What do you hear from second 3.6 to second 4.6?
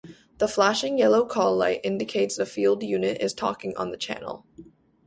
on the channel.